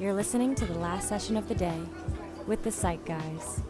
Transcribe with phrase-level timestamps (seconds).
[0.00, 1.78] You're listening to the last session of the day
[2.48, 3.62] with the Psych Guys.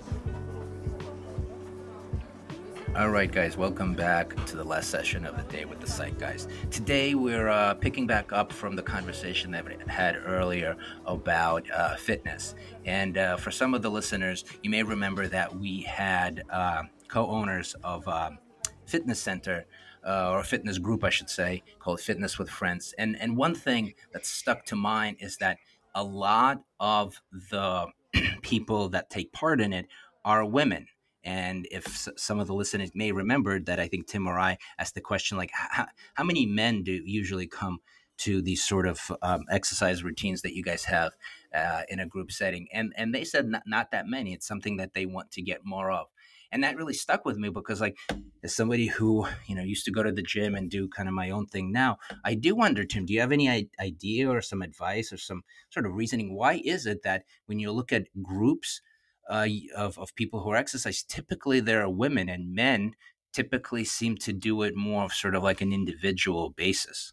[2.97, 6.19] All right, guys, welcome back to the last session of the day with the Psych
[6.19, 6.49] Guys.
[6.71, 11.97] Today, we're uh, picking back up from the conversation that we had earlier about uh,
[11.97, 12.55] fitness.
[12.87, 17.27] And uh, for some of the listeners, you may remember that we had uh, co
[17.27, 18.39] owners of um,
[18.87, 19.67] Fitness Center.
[20.07, 22.95] Uh, or a fitness group, I should say, called Fitness with Friends.
[22.99, 25.57] And and one thing that stuck to mind is that
[25.95, 27.87] a lot of the
[28.43, 29.87] people that take part in it
[30.25, 30.87] are women
[31.25, 34.95] and if some of the listeners may remember that I think Tim or I asked
[34.95, 35.87] the question, like, how,
[36.23, 37.81] many men do usually come
[38.19, 41.13] to these sort of um, exercise routines that you guys have
[41.55, 42.69] uh, in a group setting?
[42.73, 44.35] And and they said not, not that many.
[44.35, 46.09] It's something that they want to get more of.
[46.55, 47.99] And that really stuck with me because, like,
[48.45, 51.15] as somebody who you know used to go to the gym and do kind of
[51.15, 54.63] my own thing now, I do wonder, Tim, do you have any idea or some
[54.63, 56.33] advice or some sort of reasoning?
[56.33, 58.81] Why is it that when you look at groups
[59.29, 62.95] uh, of, of people who are exercise, typically there are women and men
[63.33, 67.13] typically seem to do it more of sort of like an individual basis.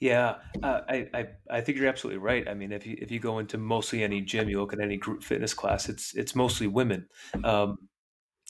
[0.00, 2.48] Yeah, uh, I, I I think you're absolutely right.
[2.48, 4.96] I mean, if you if you go into mostly any gym, you look at any
[4.96, 7.06] group fitness class, it's it's mostly women.
[7.44, 7.88] Um,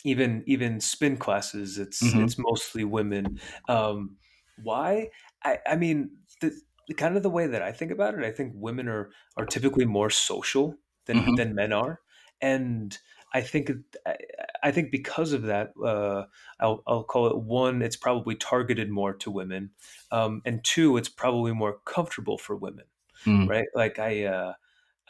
[0.04, 2.14] even even spin classes, it's Mhm.
[2.14, 3.36] it's mostly women.
[3.68, 4.16] Um,
[4.56, 5.10] why?
[5.44, 6.52] I I mean, the,
[6.96, 9.84] kind of the way that I think about it, I think women are are typically
[9.84, 11.36] more social than Mhm.
[11.36, 12.00] than men are,
[12.40, 12.96] and
[13.34, 14.16] I think it- I,
[14.64, 16.26] I think because of that, uh,
[16.60, 17.82] I'll I'll call it one.
[17.82, 19.72] It's probably targeted more to women,
[20.10, 22.86] um, and two, it's probably more comfortable for women,
[23.26, 23.48] Mm.
[23.48, 23.68] right?
[23.74, 24.54] Like I uh,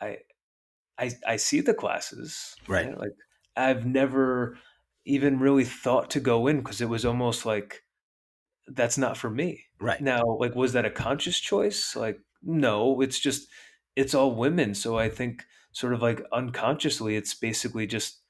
[0.00, 0.19] I
[0.98, 2.97] I I see the classes, Right.
[2.97, 3.12] Like
[3.56, 4.58] I've never
[5.09, 7.83] even really thought to go in because it was almost like
[8.69, 9.64] that's not for me.
[9.81, 10.01] Right.
[10.01, 11.97] Now, like, was that a conscious choice?
[11.97, 13.48] Like, no, it's just
[13.97, 14.75] it's all women.
[14.75, 18.20] So I think sort of like unconsciously, it's basically just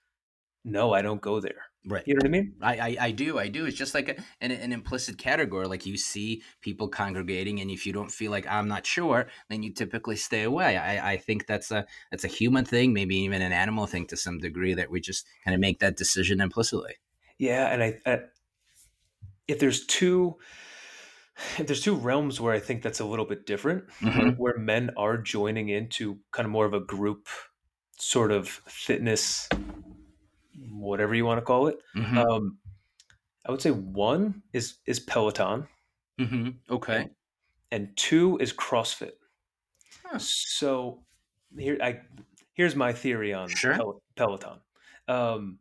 [0.65, 1.68] no, I don't go there.
[1.89, 2.03] Right.
[2.07, 2.55] You know what I mean?
[2.61, 3.39] I, I, I do.
[3.39, 3.65] I do.
[3.65, 5.67] It's just like a, an, an implicit category.
[5.67, 9.63] Like you see people congregating, and if you don't feel like I'm not sure, then
[9.63, 10.77] you typically stay away.
[10.77, 14.17] I, I think that's a that's a human thing, maybe even an animal thing to
[14.17, 16.97] some degree, that we just kind of make that decision implicitly.
[17.39, 18.21] Yeah, and I, I
[19.47, 20.37] if there's two
[21.57, 24.37] if there's two realms where I think that's a little bit different, Mhm.
[24.37, 27.29] where men are joining into kind of more of a group
[27.99, 29.49] sort of fitness,
[30.71, 31.81] whatever you want to call it.
[31.95, 32.59] hmm Um,
[33.47, 35.69] I would say one is is Peloton,
[36.19, 37.09] hmm Okay.
[37.71, 39.13] and two is CrossFit.
[40.05, 40.19] Huh.
[40.19, 41.05] So
[41.57, 42.03] here, I
[42.55, 43.75] here's my theory on Sure.
[43.75, 44.61] Pel- Peloton.
[45.09, 45.61] Um,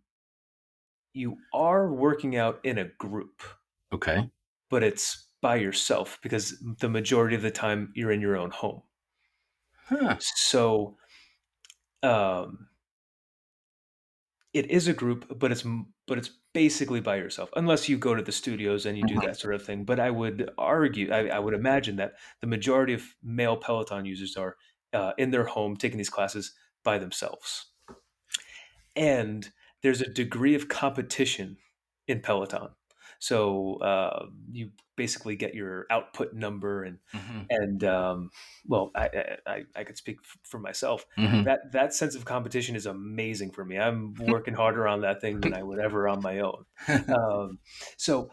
[1.13, 3.41] you are working out in a group,
[3.91, 4.29] Okay.
[4.69, 8.81] but it's by yourself because the majority of the time you're in your own home.
[9.87, 10.17] Huh.
[10.19, 10.97] So,
[12.03, 12.67] um,
[14.57, 15.65] it is a group, but it's
[16.07, 19.21] but it's basically by yourself, unless you go to the studios and you do Mhm.
[19.21, 19.85] that sort of thing.
[19.85, 24.37] But I would argue, I, I would imagine that the majority of male Peloton users
[24.37, 24.57] are
[24.93, 26.53] uh, in their home taking these classes
[26.83, 27.71] by themselves,
[28.95, 29.51] and
[29.81, 31.57] there's a degree of competition
[32.07, 32.69] in Peloton.
[33.19, 38.29] So uh, you basically get your output number and hmm and um,
[38.65, 41.05] well, I, I I could speak for myself.
[41.15, 43.77] hmm That that sense of competition is amazing for me.
[43.77, 46.65] I'm working harder on that thing than I would ever on my own.
[47.07, 47.59] Um,
[47.97, 48.29] so,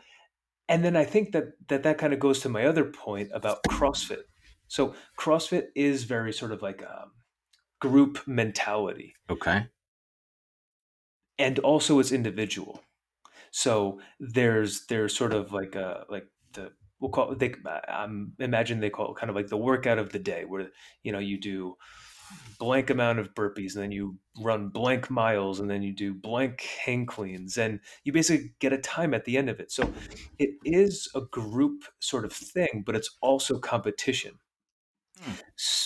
[0.69, 3.59] and then I think that that that kind of goes to my other point about
[3.71, 4.25] CrossFit.
[4.69, 7.07] So CrossFit is very sort of like a
[7.81, 9.67] group mentality, okay.
[11.39, 12.83] and also it's individual.
[13.57, 17.55] So there's there's sort of like a like the we'll call it, they
[17.89, 20.71] I'm imagine they call it kind of like the workout of the day where
[21.05, 21.77] you know you do
[22.59, 26.67] blank amount of burpees and then you run blank miles and then you do blank
[26.85, 29.71] hang cleans and you basically get a time at the end of it.
[29.71, 29.89] So
[30.41, 34.33] it is a group sort of thing, but it's also competition.
[35.23, 35.33] Hmm.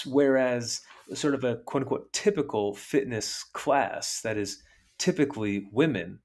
[0.06, 0.81] Whereas
[1.12, 4.62] sort of a quote unquote typical fitness class that is
[4.98, 6.20] typically women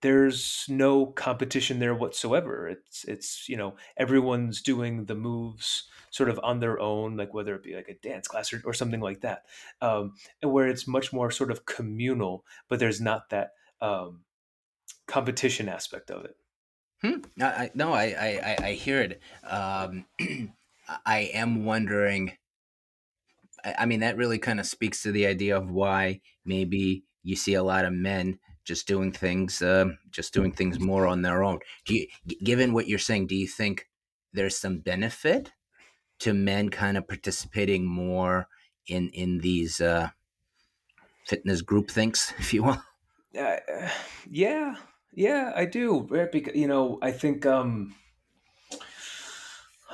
[0.00, 2.68] there's no competition there whatsoever.
[2.68, 7.54] It's it's you know everyone's doing the moves sort of on their own, like whether
[7.54, 9.44] it be like a dance class or, or something like that,
[9.82, 14.24] um, where it's much more sort of communal, but there's not that um,
[15.06, 16.36] competition aspect of it.
[17.02, 17.20] Hmm.
[17.40, 18.28] I, I, no, I, I,
[18.60, 19.20] I- I hear it.
[19.44, 20.06] Um,
[21.06, 22.38] I am wondering.
[23.64, 27.36] I, I mean, that really kind of speaks to the idea of why maybe you
[27.36, 31.42] see a lot of men just doing things, um, just doing things more on their
[31.42, 31.58] own.
[31.86, 32.06] Do you,
[32.44, 33.88] given what you're saying, do you think
[34.34, 35.50] there's some benefit
[36.20, 38.46] to men kind of participating more
[38.86, 40.10] in in these uh,
[41.26, 42.82] fitness group thinks, if you will?
[43.36, 43.56] Uh,
[44.30, 44.76] yeah,
[45.14, 46.06] yeah, I do.
[46.30, 47.46] Because you know, I think.
[47.46, 47.94] Um,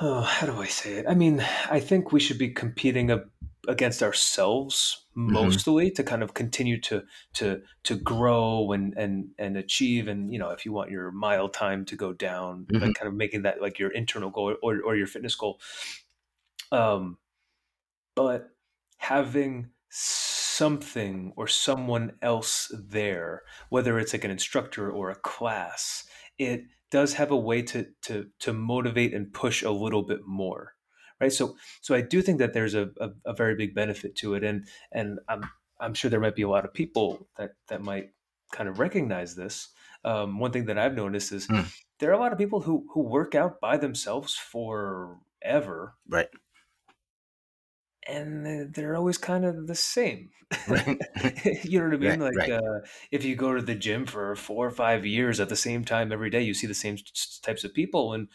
[0.01, 1.05] oh, how do I say it?
[1.07, 1.39] I mean,
[1.71, 3.23] I think we should be competing a,
[3.67, 5.57] against ourselves Mm-hmm.
[5.57, 7.01] mostly to kind of continue to
[7.33, 10.07] to to grow and and and achieve.
[10.07, 12.81] And you know, if you want your mile time to go down, Mhm.
[12.81, 15.59] like kind of making that like your internal goal or or your fitness goal.
[16.71, 17.17] Um,
[18.15, 18.51] but
[18.99, 26.07] having something or someone else there, whether it's like an instructor or a class,
[26.37, 30.74] it does have a way to to to motivate and push a little bit more,
[31.19, 31.31] right?
[31.33, 34.43] So so I do think that there's a, a, a very big benefit to it,
[34.43, 35.43] and and I'm
[35.79, 38.11] I'm sure there might be a lot of people that that might
[38.51, 39.69] kind of recognize this.
[40.03, 41.73] Um, one thing that I've noticed is Mm.
[41.99, 46.29] there are a lot of people who who work out by themselves forever, Right.
[48.07, 50.29] and they- they're always kind of the same.
[50.67, 50.99] Right.
[51.63, 52.19] you know what I mean?
[52.19, 52.51] Right, like right.
[52.51, 52.81] uh,
[53.11, 56.11] if you go to the gym for four or five years at the same time
[56.11, 56.97] every day, you see the same
[57.41, 58.27] types of people, and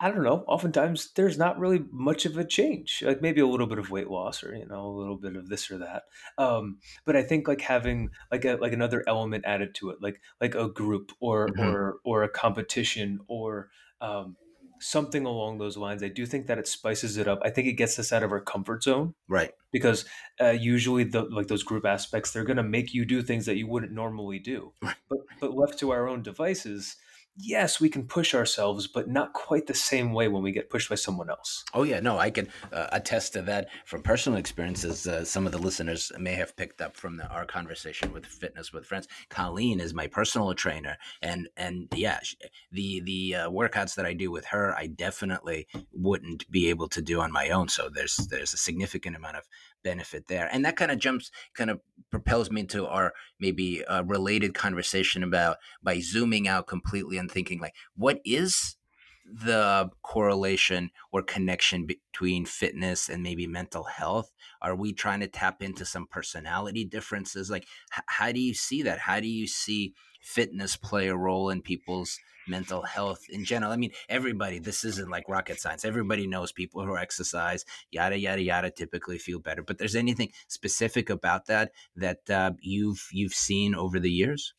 [0.00, 0.44] I don't know.
[0.46, 3.02] Oftentimes, there's not really much of a change.
[3.04, 5.48] Like maybe a little bit of weight loss, or you know, a little bit of
[5.48, 6.04] this or that.
[6.38, 10.20] Um, but I think like having like a like another element added to it, like
[10.40, 11.72] like a group or Mhm.
[11.72, 14.36] or or a competition or um,
[14.80, 16.04] something along those lines.
[16.04, 17.40] I do think that it spices it up.
[17.42, 19.52] I think it gets us out of our comfort zone Right.
[19.72, 20.04] because
[20.40, 23.56] uh, usually the like those group aspects they're going to make you do things that
[23.56, 24.94] you wouldn't normally do Right.
[25.08, 26.94] but but left to our own devices
[27.38, 30.88] yes we can push ourselves but not quite the same way when we get pushed
[30.88, 35.06] by someone else Oh yeah, no, I can uh, attest to that from personal experiences.
[35.06, 38.72] Uh, some of the listeners may have picked up from the, our conversation with fitness
[38.72, 39.06] with friends.
[39.28, 42.34] Colleen is my personal trainer, and and yeah, sh-
[42.72, 47.02] the the uh, workouts that I do with her, I definitely wouldn't be able to
[47.02, 47.68] do on my own.
[47.68, 49.48] So there's there's a significant amount of
[49.88, 51.80] benefit there, and that kind of jumps, kind of
[52.10, 57.60] propels me into our maybe uh, related conversation about by zooming out completely and thinking
[57.60, 58.76] like, what is
[59.24, 64.32] the correlation or connection between fitness and maybe mental health?
[64.62, 67.50] Are we trying to tap into some personality differences?
[67.50, 67.64] Like,
[67.96, 69.00] h- how do you see that?
[69.00, 72.18] How do you see fitness play a role in people's
[72.48, 73.72] mental health in general?
[73.72, 75.84] I mean, everybody, this isn't like rocket science.
[75.84, 79.62] Everybody knows people who exercise, yada, yada, yada, typically feel better.
[79.62, 84.54] But there's anything specific about that that uh, you've you've seen over the years?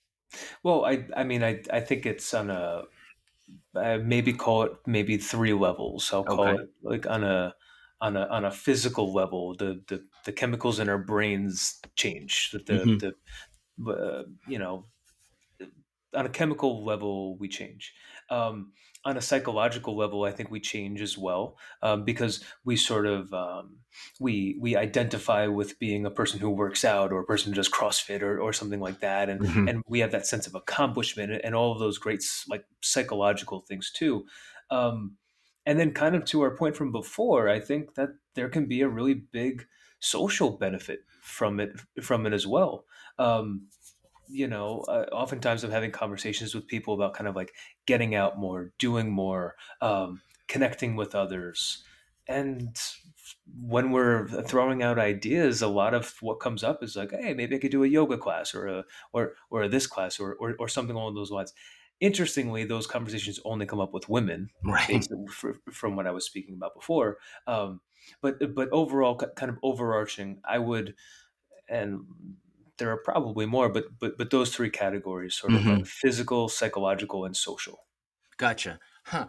[0.64, 2.84] well i i mean i i think it's on a
[3.76, 6.60] uh, maybe call it maybe three levels i'll call Okay.
[6.60, 7.56] it like on a
[8.02, 12.62] on a on a physical level the the, the chemicals in our brains change the
[12.72, 13.00] Mhm.
[13.00, 13.14] the
[13.92, 14.88] uh, you know
[16.14, 17.94] on a chemical level we change.
[18.30, 18.74] Um,
[19.06, 23.34] on a psychological level i think we change as well um, because we sort of
[23.34, 23.80] um,
[24.20, 27.70] we we identify with being a person who works out or a person who does
[27.70, 29.70] crossfit or, or something like that and Mhm.
[29.70, 33.90] and we have that sense of accomplishment and all of those great like psychological things
[33.92, 34.26] too.
[34.70, 35.18] Um,
[35.66, 38.82] and then kind of to our point from before i think that there can be
[38.82, 39.66] a really big
[40.00, 41.72] social benefit from it
[42.02, 42.86] from it as well.
[43.18, 43.68] Um,
[44.30, 47.54] you know, uh, oftentimes I'm having conversations with people about kind of like
[47.86, 51.84] getting out more, doing more, um, connecting with others.
[52.28, 52.78] And
[53.60, 57.56] when we're throwing out ideas, a lot of what comes up is like, hey, maybe
[57.56, 60.68] I could do a yoga class or a or or this class or or, or
[60.68, 61.54] something along those lines.
[62.00, 65.06] Interestingly, those conversations only come up with women, Right.
[65.72, 67.18] from what I was speaking about before.
[67.46, 67.82] Um,
[68.22, 70.96] but but overall, kind of overarching, I would
[71.68, 72.06] and
[72.80, 75.68] there are probably more, but but but those three categories, sort of Mhm.
[75.68, 77.88] like physical, psychological, and social.
[78.38, 78.80] Gotcha.
[79.06, 79.28] Huh.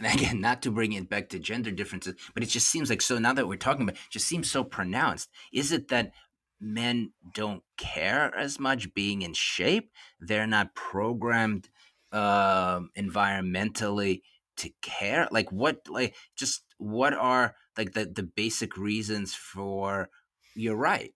[0.00, 3.18] Again, not to bring it back to gender differences, but it just seems like so
[3.18, 5.30] now that we're talking about it, just seems so pronounced.
[5.52, 6.12] Is it that
[6.60, 9.92] men don't care as much being in shape?
[10.20, 11.70] They're not programmed
[12.12, 14.22] um environmentally
[14.56, 15.26] to care?
[15.30, 20.10] Like what like just what are like the, the basic reasons for
[20.54, 21.14] you're right.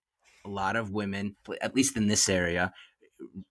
[0.48, 2.72] A lot of women, at least in this area,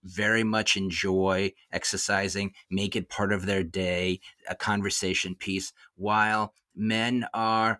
[0.02, 7.26] very much enjoy exercising, make it part of their day, a conversation piece, while men
[7.32, 7.78] are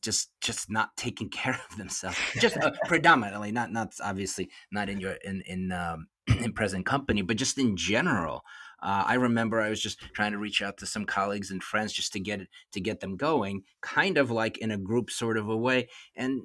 [0.00, 2.18] just just not taking care of themselves.
[2.38, 6.08] Just uh, predominantly, not not obviously not in your in in um,
[6.40, 8.44] in present company, but just in general.
[8.82, 11.92] Uh, I remember I was just trying to reach out to some colleagues and friends
[11.92, 15.36] just to get it to get them going, kind of like in a group sort
[15.36, 16.42] of a way, and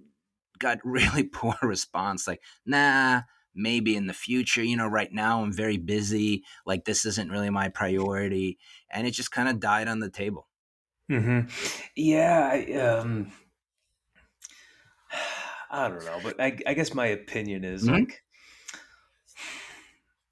[0.59, 2.27] got really poor response.
[2.27, 3.23] Like, nah,
[3.53, 4.63] maybe in the future.
[4.63, 6.43] You know, right now I'm very busy.
[6.65, 10.49] Like, this isn't really my priority, and it just kind of died on the table.
[11.09, 11.49] mm-hmm.
[11.95, 13.31] Yeah, I, um,
[15.71, 17.89] I don't know, but I, I guess my opinion is Mhm.
[17.89, 18.23] like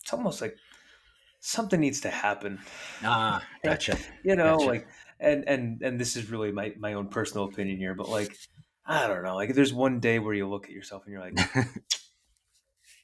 [0.02, 0.58] it's almost like
[1.42, 2.60] something needs to happen.
[3.04, 4.00] Ah, gotcha.
[4.24, 4.64] You know, Gotcha.
[4.64, 8.40] like and and and this is really my my own personal opinion here, but like
[8.88, 11.22] I don't know, like if there's one day where you look at yourself and you're
[11.22, 11.38] like,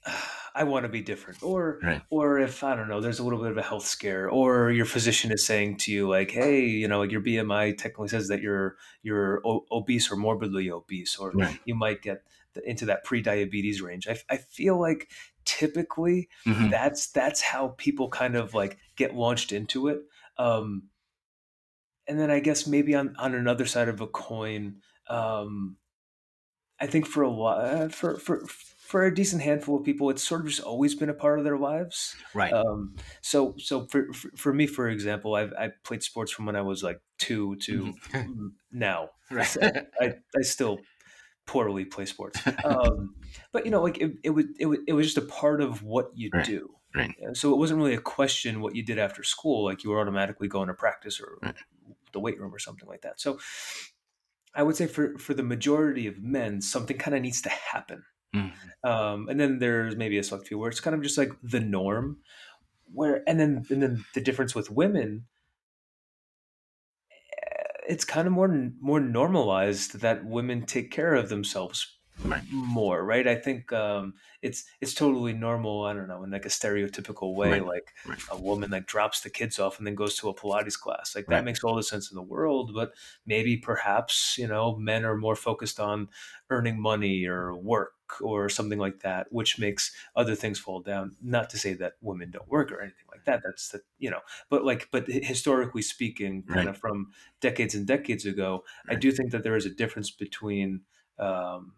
[0.55, 2.01] I want to be different, or Right.
[2.09, 4.85] or if I don't know, there's a little bit of a health scare, or your
[4.85, 8.77] physician is saying to you like, hey, you know, your BMI technically says that you're
[9.01, 11.59] you're obese or morbidly obese, or Right.
[11.65, 12.23] you might get
[12.53, 14.07] the, into that pre-diabetes range.
[14.07, 15.09] I, I feel like
[15.45, 16.69] typically Mhm.
[16.69, 20.01] that's that's how people kind of like get launched into it.
[20.37, 20.89] Um,
[22.07, 25.77] and then I guess maybe on on another side of a coin, um,
[26.79, 30.41] I think for a lot for for for a decent handful of people, it's sort
[30.41, 32.17] of just always been a part of their lives.
[32.33, 32.53] Right.
[32.53, 36.55] Um, so so for, for for me, for example, I've I played sports from when
[36.55, 38.55] I was like two to Mhm.
[38.71, 39.11] now.
[39.31, 39.57] right.
[40.01, 40.87] I, I still
[41.47, 42.41] poorly play sports.
[42.63, 43.15] Um,
[43.51, 45.83] but you know, like it, it was it was it was just a part of
[45.83, 46.75] what you Right, do.
[46.95, 47.15] right.
[47.27, 49.65] Uh, So it wasn't really a question what you did after school.
[49.65, 51.55] Like you were automatically going to practice or Right.
[52.13, 53.19] the weight room or something like that.
[53.19, 53.39] So
[54.55, 58.03] I would say for for the majority of men, something kind of needs to happen.
[58.35, 58.53] Mhm.
[58.83, 61.59] Um, and then there's maybe a select few where it's kind of just like the
[61.59, 62.21] norm.
[62.93, 65.27] Where and then and then the difference with women
[67.87, 68.47] it's kind of more
[68.79, 71.99] more normalized that women take care of themselves.
[72.49, 73.27] More, right?
[73.27, 75.85] I think um, it's it's totally normal.
[75.85, 77.61] I don't know in like a stereotypical way, Right.
[77.61, 78.21] like Right.
[78.29, 81.15] a woman like drops the kids off and then goes to a Pilates class.
[81.15, 81.45] Like that Right.
[81.45, 82.73] makes all the sense in the world.
[82.73, 82.93] But
[83.25, 86.09] maybe perhaps you know men are more focused on
[86.49, 91.15] earning money or work or something like that, which makes other things fall down.
[91.21, 93.41] Not to say that women don't work or anything like that.
[93.43, 98.25] That's the you know, but like but historically speaking, kind of from decades and decades
[98.25, 100.83] ago, I do think that there is a difference between
[101.17, 101.75] um,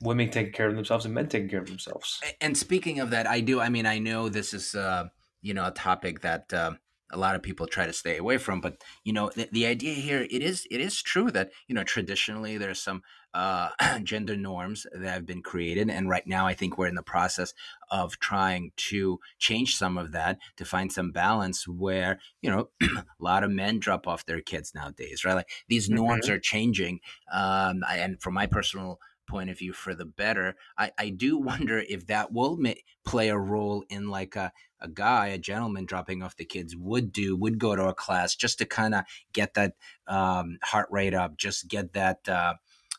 [0.00, 2.20] women taking care of themselves and men taking care of themselves.
[2.40, 3.60] And speaking of that, I do.
[3.60, 5.08] I mean, I know this is, uh,
[5.42, 6.72] you know, a topic that uh,
[7.10, 8.60] a lot of people try to stay away from.
[8.60, 11.84] But you know, the, the idea here, it is, it is true that you know,
[11.84, 13.02] traditionally there's some
[13.34, 13.70] uh,
[14.02, 17.52] gender norms that have been created, and right now I think we're in the process
[17.90, 23.04] of trying to change some of that to find some balance where you know, a
[23.18, 25.34] lot of men drop off their kids nowadays, right?
[25.34, 27.00] Like these norms are changing,
[27.32, 30.56] um, and from my personal point of view for the better.
[30.76, 32.72] I, I do wonder if that will ma-
[33.04, 37.12] play a role in like a, a guy, a gentleman dropping off the kids would
[37.12, 39.74] do, would go to a class just to kind of get that
[40.06, 42.54] um, heart rate up, just get that uh,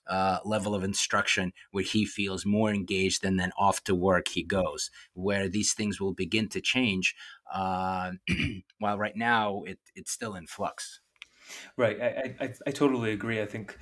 [0.07, 4.43] uh, level of instruction where he feels more engaged and then off to work he
[4.43, 7.15] goes, where these things will begin to change.
[7.51, 8.13] Uh,
[8.79, 11.01] while right now it, it's still in flux.
[11.77, 11.99] Right.
[12.01, 13.41] I, I, I- I totally agree.
[13.41, 13.77] I think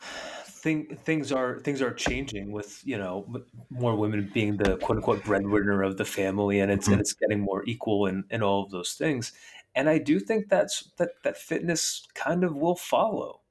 [0.00, 3.26] thing, things are things are changing with you know
[3.70, 7.40] more women being the quote unquote breadwinner of the family, and it's and it's getting
[7.40, 9.32] more equal in, in all of those things.
[9.74, 13.42] And I do think that's that that fitness kind of will follow,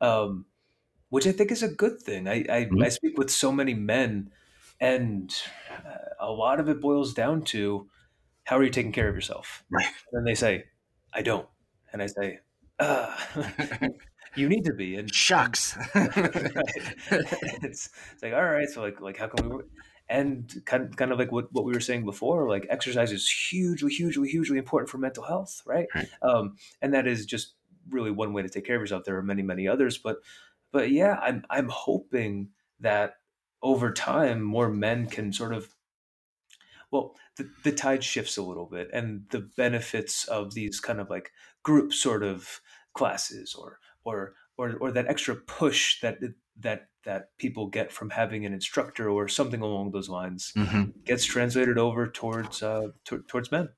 [0.00, 0.46] um,
[1.10, 2.28] which I think is a good thing.
[2.28, 2.82] I I, Mhm.
[2.82, 4.32] I speak with so many men,
[4.80, 5.34] and
[5.70, 7.88] uh, a lot of it boils down to
[8.44, 9.64] how are you taking care of yourself?
[9.70, 9.94] Right.
[10.12, 10.64] And they say,
[11.12, 11.48] I don't.
[11.92, 12.40] And I say,
[12.78, 13.16] uh,
[14.34, 14.96] you need to be.
[14.96, 15.76] And Shucks.
[15.94, 19.62] it's, it's like, all right, so like, like how can we?
[20.10, 23.92] And kind, kind of like what, what we were saying before, like exercise is hugely,
[23.92, 25.86] hugely, hugely important for mental health, right?
[25.94, 26.08] Right.
[26.22, 27.54] Um, and that is just
[27.90, 29.04] really one way to take care of yourself.
[29.04, 30.16] There are many, many others, but,
[30.72, 32.48] but yeah, I'm, I'm hoping
[32.80, 33.16] that
[33.62, 35.74] over time, more men can sort of
[36.90, 41.10] well the, the tide shifts a little bit and the benefits of these kind of
[41.10, 41.32] like
[41.62, 42.60] group sort of
[42.94, 46.18] classes or or or, or that extra push that
[46.66, 51.04] that that people get from having an instructor or something along those lines Mhm.
[51.04, 53.68] gets translated over towards uh, to, towards men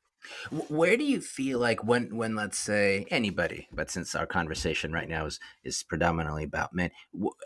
[0.68, 5.08] Where do you feel like when, when let's say anybody, but since our conversation right
[5.08, 6.90] now is is predominantly about men,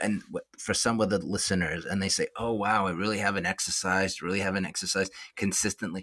[0.03, 0.23] and
[0.59, 4.41] for some of the listeners, and they say, "Oh wow, I really haven't exercised, really
[4.41, 6.03] haven't exercised consistently,"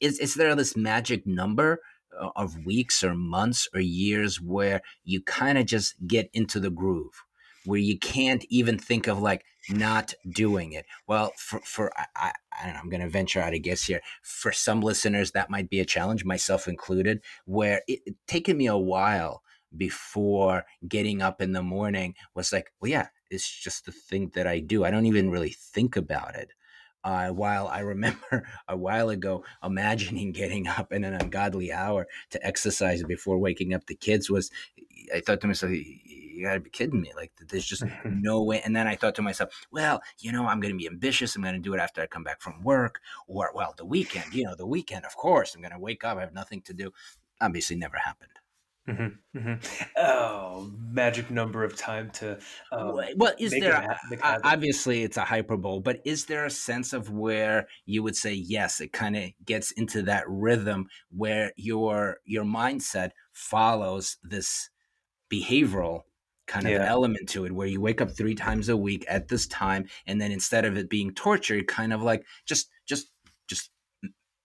[0.00, 1.80] is is there this magic number
[2.36, 7.24] of weeks or months or years where you kind of just get into the groove?
[7.64, 10.86] Where you can't even think of like not doing it.
[11.06, 14.00] Well, for, for I, I, don't know, I'm going to venture out a guess here
[14.22, 18.66] for some listeners that might be a challenge myself included where it, it taken me
[18.66, 19.42] a while
[19.76, 24.46] before getting up in the morning was like well yeah it's just the thing that
[24.46, 26.54] i do i don't even really think about it
[27.04, 32.44] uh, while i remember a while ago imagining getting up in an ungodly hour to
[32.46, 34.50] exercise before waking up the kids was
[35.14, 35.72] i thought to myself
[36.38, 37.12] you got to be kidding me.
[37.16, 38.62] Like, there's just no way.
[38.64, 41.34] And then I thought to myself, well, you know, I'm going to be ambitious.
[41.34, 44.32] I'm going to do it after I come back from work or, well, the weekend,
[44.32, 45.54] you know, the weekend, of course.
[45.54, 46.16] I'm going to wake up.
[46.16, 46.92] I have nothing to do.
[47.40, 48.30] Obviously, never happened.
[48.88, 49.82] Mhm, mhm.
[49.98, 52.38] Oh, magic number of time to
[52.72, 54.42] um, well, is there, it ha- make it o- happen.
[54.44, 58.80] obviously, it's a hyperbole, but is there a sense of where you would say, yes,
[58.80, 64.70] it kind of gets into that rhythm where your, your mindset follows this
[65.30, 66.02] behavioral
[66.46, 66.86] kind of Yeah.
[66.88, 70.18] element to it where you wake up three times a week at this time and
[70.18, 72.70] then instead of it being torture it kind of like just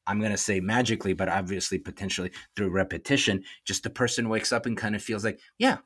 [0.07, 4.65] i'm going to say magically but obviously potentially through repetition just the person wakes up
[4.65, 5.77] and kind of feels like yeah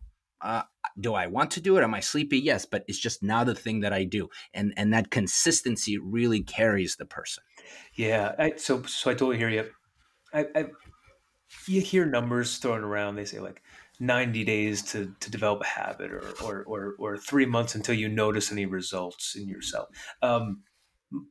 [0.42, 0.62] uh,
[1.00, 3.56] do i want to do it am i sleepy yes but it's just now the
[3.56, 7.44] thing that i do and and that consistency really carries the person
[7.96, 9.70] Yeah, I, so so I totally hear you.
[10.34, 10.66] I, I
[11.68, 13.16] you hear numbers thrown around.
[13.16, 13.62] They say like
[14.00, 18.10] ninety days to, to develop a habit, or, or or or three months until you
[18.10, 19.90] notice any results in yourself.
[20.22, 20.64] Um,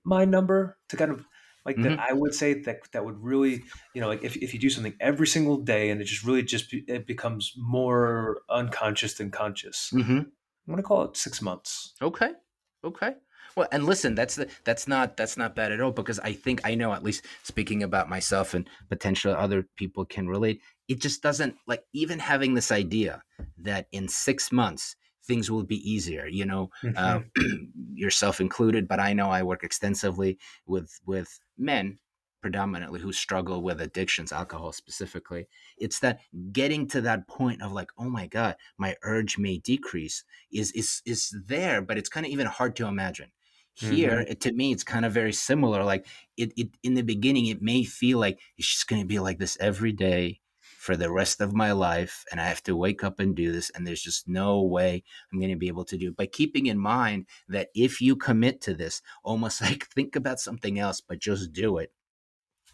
[0.05, 1.25] my number to kind of
[1.67, 4.61] like that, I would say that that would really you know like if if you
[4.61, 9.15] do something every single day and it just really just be, it becomes more unconscious
[9.15, 9.91] than conscious.
[9.93, 10.19] mm-hmm.
[10.19, 10.31] I'm
[10.67, 11.95] gonna call it six months.
[12.01, 12.31] Okay.
[12.85, 13.15] Okay.
[13.57, 16.61] Well, and listen, that's the that's not that's not bad at all because I think
[16.65, 20.61] I know at least speaking about myself and potentially other people can relate.
[20.89, 23.23] It just doesn't like even having this idea
[23.59, 24.95] that in six months
[25.27, 26.27] things will be easier.
[26.27, 27.21] You know, uh,
[27.95, 31.99] yourself included, but I know I work extensively with with men
[32.43, 35.49] predominantly who struggle with addictions, alcohol specifically.
[35.79, 36.21] It's that
[36.53, 41.03] getting to that point of like, oh my god, my urge may decrease is is
[41.05, 43.33] is there, but it's kind of even hard to imagine.
[43.75, 45.85] Here, it, to me, it's kind of very similar.
[45.85, 46.07] Like
[46.39, 49.39] it, it in the beginning, it may feel like it's just going to be like
[49.39, 50.41] this every day
[50.87, 53.71] for the rest of my life, and I have to wake up and do this,
[53.71, 55.03] and there's just no way
[55.33, 56.17] I'm going to be able to do it.
[56.17, 60.79] But keeping in mind that if you commit to this, almost like think about something
[60.79, 61.93] else, but just do it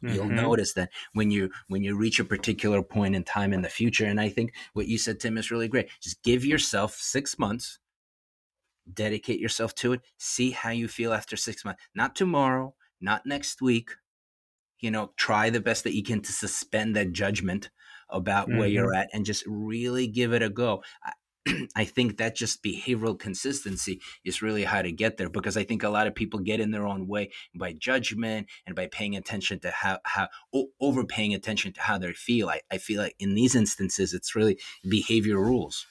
[0.06, 0.36] you'll Mhm.
[0.36, 4.04] notice that when you when you reach a particular point in time in the future
[4.06, 7.78] and i think what you said tim is really great just give yourself six months
[8.92, 13.62] dedicate yourself to it see how you feel after six months not tomorrow not next
[13.62, 13.92] week
[14.80, 17.70] you know try the best that you can to suspend that judgment
[18.12, 21.12] about where you're at and just really give it a go I,
[21.76, 25.82] I think that just behavioral consistency is really how to get there because I think
[25.82, 29.58] a lot of people get in their own way by judgment and by paying attention
[29.60, 32.48] to how, how o- over paying attention to how they feel.
[32.48, 35.86] I, I feel like in these instances, it's really behavior rules.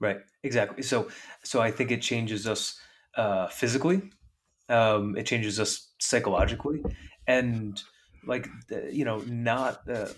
[0.00, 0.18] Right.
[0.42, 0.82] Exactly.
[0.82, 1.08] So,
[1.42, 2.78] so I think it changes us
[3.16, 4.02] uh, physically.
[4.68, 6.82] Um, it changes us psychologically,
[7.26, 7.80] and
[8.26, 8.48] like
[8.90, 9.88] you know, not.
[9.88, 10.08] Uh,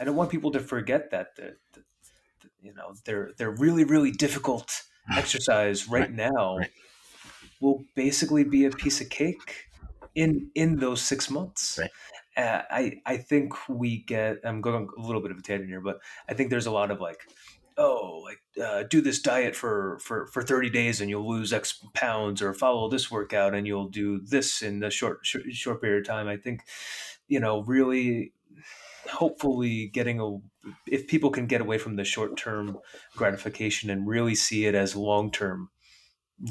[0.00, 1.80] I don't want people to forget that the, the,
[2.42, 4.82] the, you know they're they're really really difficult
[5.16, 6.12] exercise right, Right.
[6.12, 6.70] now Right.
[7.60, 9.66] will basically be a piece of cake
[10.14, 11.78] in in those six months.
[11.80, 11.90] Right.
[12.36, 14.38] Uh, I I think we get.
[14.44, 16.90] I'm going a little bit of a tangent here, but I think there's a lot
[16.90, 17.20] of like,
[17.76, 21.78] oh, like uh, do this diet for for for 30 days and you'll lose X
[21.92, 26.00] pounds, or follow this workout and you'll do this in a short short, short period
[26.00, 26.26] of time.
[26.26, 26.62] I think,
[27.28, 28.32] you know, really,
[29.10, 30.38] hopefully, getting a
[30.86, 32.78] if people can get away from the short term
[33.16, 35.70] gratification and really see it as long term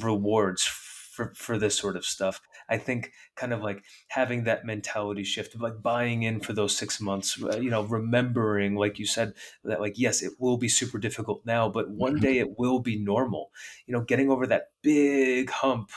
[0.02, 2.42] rewards for for this sort of stuff.
[2.70, 6.78] I think kind of like having that mentality shift, of like buying in for those
[6.78, 9.34] six months, uh, you know, remembering, like you said,
[9.66, 12.20] that like, yes, it will be super difficult now, but one Mhm.
[12.20, 13.52] day it will be normal.
[13.86, 15.92] You know, getting over that big hump,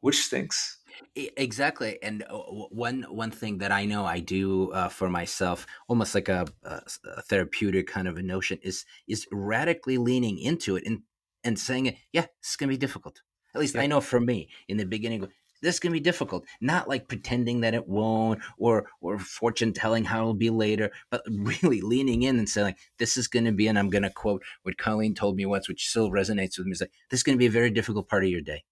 [0.00, 0.78] which stinks.
[1.14, 6.14] Exactly, and uh, one one thing that I know I do uh, for myself, almost
[6.14, 6.80] like a, a,
[7.16, 11.02] a therapeutic kind of a notion, is is radically leaning into it and
[11.44, 11.96] and saying it.
[12.12, 13.22] Yeah, it's gonna be difficult.
[13.54, 15.26] At least I know for me in the beginning,
[15.62, 16.44] this can be difficult.
[16.60, 21.22] Not like pretending that it won't, or or fortune telling how it'll be later, but
[21.30, 25.14] really leaning in and saying, "This is gonna be," and I'm gonna quote what Colleen
[25.14, 26.72] told me once, which still resonates with me.
[26.72, 28.64] Is like, "This is gonna be a very difficult part of your day."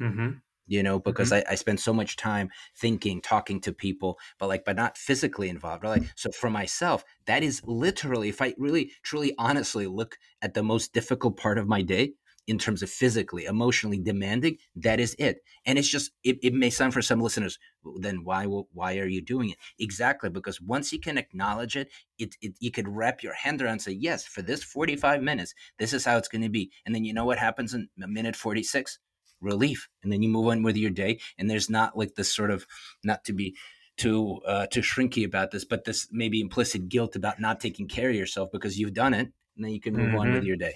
[0.00, 0.30] Mm-hmm.
[0.66, 1.48] You know because mm-hmm.
[1.48, 5.48] I, I spend so much time thinking talking to people but like but not physically
[5.48, 6.00] involved right?
[6.00, 10.62] like so for myself that is literally if i really truly honestly look at the
[10.62, 12.12] most difficult part of my day
[12.46, 15.38] in terms of physically emotionally demanding that is it.
[15.64, 17.58] And it's just it, it may sound for some listeners
[17.96, 19.56] then why will- why are you doing it?
[19.78, 23.72] Exactly because once you can acknowledge it it, it you could wrap your hand around
[23.72, 26.70] and say yes for this 45 minutes this is how it's going to be.
[26.84, 28.98] And then you know what happens in a minute 46
[29.40, 32.50] relief and then you move on with your day and there's not like this sort
[32.50, 32.66] of
[33.04, 33.56] not to be
[33.96, 38.10] too uh, too shrinky about this but this maybe implicit guilt about not taking care
[38.10, 40.44] of yourself because you've done it and then you can move on with Mhm.
[40.44, 40.74] your day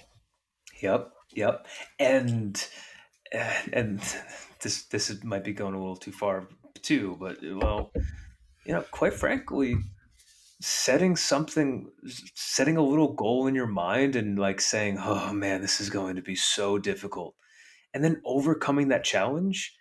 [0.81, 1.13] Yep.
[1.35, 1.67] Yep.
[1.99, 2.67] And
[3.33, 3.99] uh, and
[4.61, 6.47] this this is, might be going a little too far
[6.81, 7.91] too, but well,
[8.65, 9.75] you know, quite frankly,
[10.61, 11.91] setting something
[12.35, 16.17] setting a little goal in your mind and like saying, "Oh man, this is going
[16.17, 17.35] to be so difficult."
[17.93, 19.75] And then overcoming that challenge,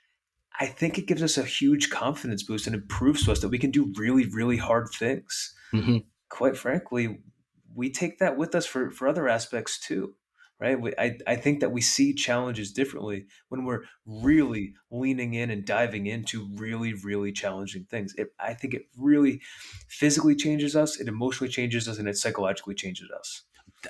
[0.58, 3.48] I think it gives us a huge confidence boost and it proves to us that
[3.48, 5.54] we can do really really hard things.
[5.70, 5.98] hmm
[6.30, 7.20] Quite frankly,
[7.74, 10.14] we take that with us for for other aspects too
[10.60, 15.50] right we, I, I think that we see challenges differently when we're really leaning in
[15.50, 19.40] and diving into really really challenging things it, i think it really
[19.88, 23.44] physically changes us it emotionally changes us and it psychologically changes us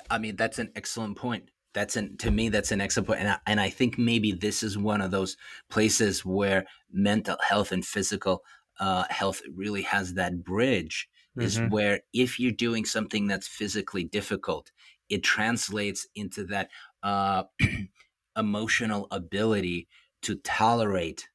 [0.09, 1.49] I mean, that's an excellent point.
[1.73, 3.21] That's an to me that's an excellent.
[3.21, 5.37] And I, and I think maybe this is one of those
[5.69, 8.43] places where mental health and physical
[8.79, 11.09] uh, health really has that bridge.
[11.39, 14.71] Is hmm where if you're doing something that's physically difficult,
[15.07, 16.69] it translates into that
[17.01, 17.43] uh,
[18.37, 19.87] emotional ability
[20.23, 21.29] to tolerate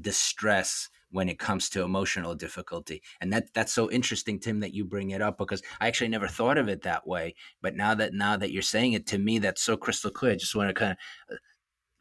[0.00, 4.84] distress when it comes to emotional difficulty and that that's so interesting tim that you
[4.84, 8.14] bring it up because i actually never thought of it that way but now that
[8.14, 10.32] now that you're saying it to me that's so crystal clear.
[10.32, 11.38] I just want to kind of uh,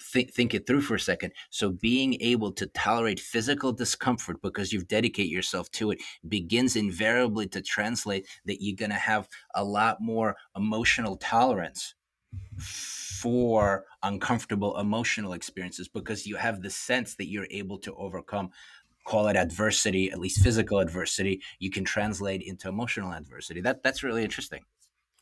[0.01, 1.33] think, think it through for a second.
[1.49, 7.47] So being able to tolerate physical discomfort because you've dedicated yourself to it begins invariably
[7.47, 11.95] to translate that you're going to have a lot more emotional tolerance
[12.59, 18.51] for uncomfortable emotional experiences because you have the sense that you're able to overcome
[19.05, 23.61] call it adversity at least physical adversity you can translate into emotional adversity.
[23.61, 24.63] That that's really interesting.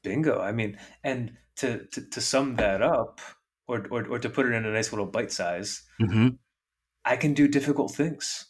[0.04, 0.40] Bingo.
[0.40, 3.20] I mean and to, to, to sum that up
[3.68, 6.30] or, or, or to put it in a nice little bite size hmm
[7.04, 8.46] i can do difficult things.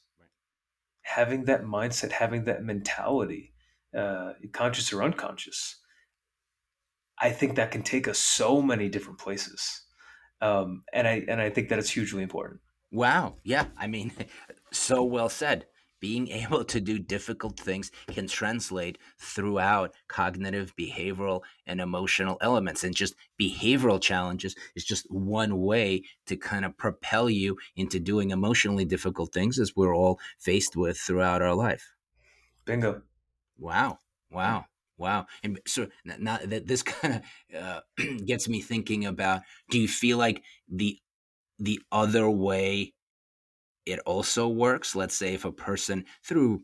[1.03, 3.53] Having that mindset having that mentality
[3.97, 5.77] uh, conscious or unconscious
[7.19, 9.83] I think that can take us so many different places.
[10.41, 12.61] Um, and I and I think that it's hugely important.
[12.91, 14.11] Wow yeah i mean
[14.71, 15.65] so well said
[15.99, 22.95] being able to do difficult things can translate throughout cognitive behavioral and emotional elements and
[22.95, 28.85] just behavioral challenges is just one way to kind of propel you into doing emotionally
[28.85, 31.95] difficult things as we're all faced with throughout our life
[32.67, 33.01] Bingo.
[33.57, 33.99] Wow.
[34.29, 34.65] Wow.
[34.97, 35.25] Wow.
[35.41, 37.23] And so now that this kind
[37.53, 37.81] of uh,
[38.25, 40.99] gets me thinking about do you feel like the
[41.59, 42.93] the other way
[43.85, 44.95] it also works?
[44.95, 46.63] Let's say if a person through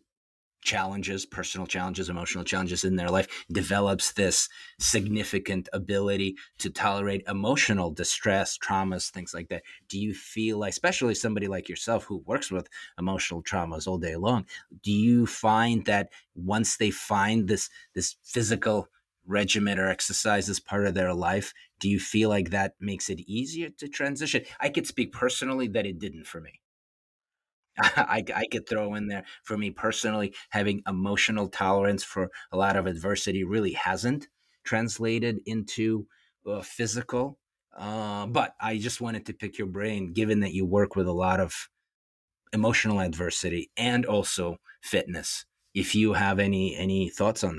[0.63, 7.91] challenges, personal challenges, emotional challenges in their life develops this significant ability to tolerate emotional
[7.91, 9.63] distress, traumas, things like that.
[9.89, 14.15] Do you feel like especially somebody like yourself who works with emotional traumas all day
[14.15, 14.45] long,
[14.81, 18.87] do you find that once they find this this physical
[19.25, 23.19] regimen or exercise as part of their life, do you feel like that makes it
[23.21, 24.43] easier to transition?
[24.59, 26.61] I could speak personally that it didn't for me.
[27.81, 32.75] I, I could throw in there for me personally, having emotional tolerance for a lot
[32.75, 34.27] of adversity really hasn't
[34.63, 36.07] translated into
[36.47, 37.39] uh, physical.
[37.75, 41.13] Uh, but I just wanted to pick your brain, given that you work with a
[41.13, 41.69] lot of
[42.51, 45.45] emotional adversity and also fitness.
[45.73, 47.57] If you have any any thoughts on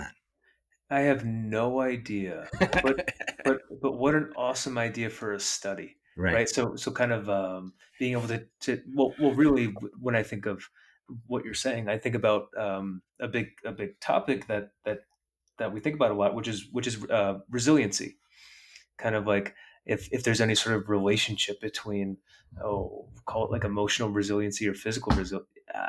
[0.90, 2.49] I have no idea,
[2.83, 6.35] but but but what an awesome idea for a study, right?
[6.35, 6.49] right?
[6.49, 10.47] So so kind of um, being able to to well well really when I think
[10.47, 10.68] of
[11.27, 15.01] what you're saying, I think about um, a big a big topic that that
[15.59, 18.16] that we think about a lot, which is which is uh, resiliency.
[18.99, 19.55] Kind of like
[19.87, 22.18] if if there's any sort of relationship between
[22.62, 25.88] oh call it like emotional resiliency or physical resilience, uh,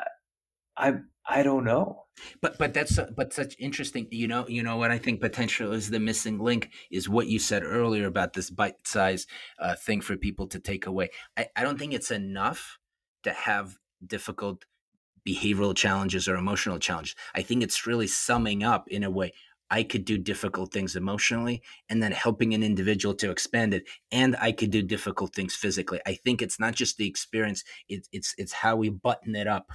[0.76, 0.94] I
[1.28, 2.04] I don't know.
[2.40, 4.08] But but that's su- but such interesting.
[4.10, 7.38] You know you know what I think potential is the missing link is what you
[7.38, 9.26] said earlier about this bite size
[9.58, 11.10] uh, thing for people to take away.
[11.36, 12.78] I, I don't think it's enough
[13.24, 14.64] to have difficult
[15.26, 17.16] behavioral challenges or emotional challenges.
[17.34, 19.32] I think it's really summing up in a way.
[19.68, 23.82] I could do difficult things emotionally and then helping an individual to expand it.
[24.12, 26.00] And I could do difficult things physically.
[26.06, 29.72] I think it's not just the experience, it, it's it's how we button it up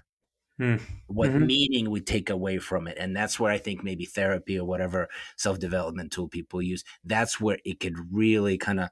[0.62, 0.76] Hmm.
[1.08, 2.96] what hmm meaning we take away from it.
[3.00, 7.58] And that's where i think maybe therapy or whatever self-development tool people use that's where
[7.66, 8.90] it could really kind of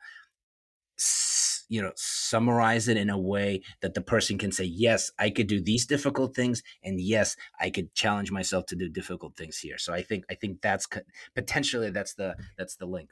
[1.70, 5.48] you know summarize it in a way that the person can say yes i could
[5.48, 9.78] do these difficult things and yes i could challenge myself to do difficult things here.
[9.78, 10.88] So i think i think that's
[11.36, 13.10] potentially that's the that's the link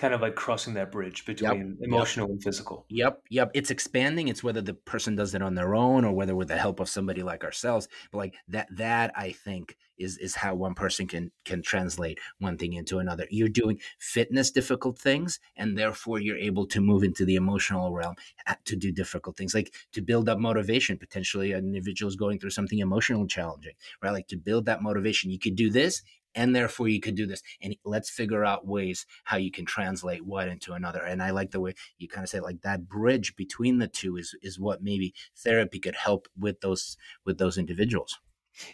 [0.00, 2.86] kind of like crossing that bridge between Yep, emotional and physical.
[2.88, 3.50] Yep, yep.
[3.52, 4.28] It's expanding.
[4.28, 6.88] It's whether the person does it on their own or whether with the help of
[6.88, 7.86] somebody like ourselves.
[8.10, 12.56] But like that, that I think is is how one person can can translate one
[12.56, 13.26] thing into another.
[13.30, 18.14] You're doing fitness difficult things, and therefore you're able to move into the emotional realm
[18.46, 20.96] uh, to do difficult things, like to build up motivation.
[20.96, 24.12] Potentially, an individual is going through something emotional challenging, right?
[24.12, 25.30] Like to build that motivation.
[25.30, 26.02] You could do this,
[26.34, 30.24] and therefore you could do this and let's figure out ways how you can translate
[30.24, 33.34] one into another and i like the way you kind of say like that bridge
[33.36, 38.20] between the two is is what maybe therapy could help with those with those individuals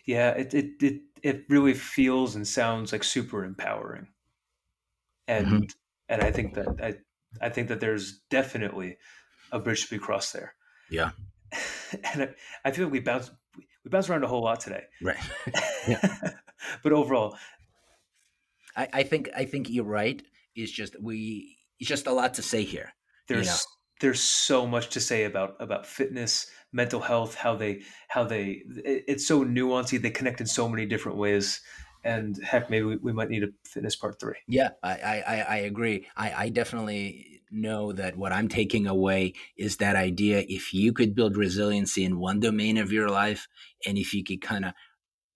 [0.06, 4.08] Yeah, it it it, it really feels and sounds like super empowering.
[5.28, 5.70] And Mhm.
[6.08, 6.98] and I think that I
[7.44, 8.98] I think that there's definitely
[9.52, 10.56] a bridge to be crossed there.
[10.88, 11.10] yeah
[12.12, 14.86] and I, I feel like we bounce we bounce around a whole lot today.
[15.00, 15.20] right
[15.86, 16.00] Yeah.
[16.82, 17.36] but overall,
[18.76, 20.22] I, I think i think you're right
[20.54, 22.92] it's just we it's just a lot to say here
[23.28, 23.56] there's know.
[24.00, 29.04] there's so much to say about about fitness, mental health, how they how they it,
[29.08, 30.00] it's so nuanced.
[30.00, 31.60] They connect in so many different ways.
[32.04, 34.36] And heck, maybe we, we might need a fitness part three.
[34.46, 36.06] Yeah, I, I, I I agree.
[36.16, 41.14] I, I definitely know that what I'm taking away is that idea if you could
[41.14, 43.48] build resiliency in one domain of your life,
[43.86, 44.72] and if you could kind of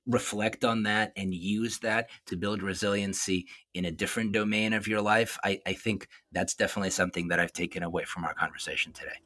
[0.06, 5.00] reflect on that and use that to build resiliency in a different domain of your
[5.00, 9.18] life, I, I think that's definitely something that I've taken away from our conversation today.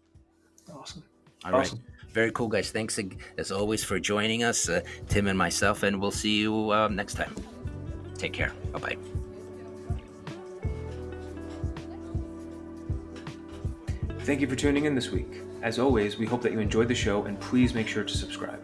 [0.72, 1.04] Awesome.
[1.44, 1.82] All right, awesome.
[2.10, 2.70] Very cool, guys.
[2.70, 2.98] Thanks
[3.38, 7.14] as always for joining us, uh, Tim and myself, and we'll see you uh, next
[7.14, 7.34] time.
[8.16, 8.52] Take care.
[8.72, 8.96] Bye bye.
[14.20, 15.42] Thank you for tuning in this week.
[15.60, 18.63] As always, we hope that you enjoyed the show and please make sure to subscribe.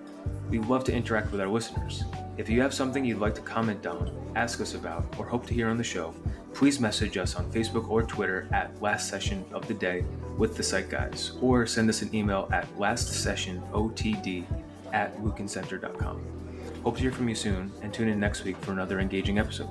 [0.51, 2.03] We love to interact with our listeners.
[2.37, 5.55] If you have something you'd like to comment on, ask us about, or hope to
[5.55, 6.13] hear on the show,
[6.55, 10.05] please message us on Facebook or Twitter at Last Session of the Day
[10.37, 14.45] with the Psych Guys, or send us an email at lastsessionotd
[14.93, 16.25] at lukincenter.com.
[16.83, 19.69] Hope to hear from you soon, and tune in next week for another engaging episode.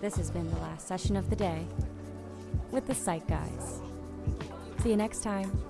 [0.00, 1.66] This has been the last session of the day
[2.72, 3.80] with the Psych Guys.
[4.82, 5.67] See you next time.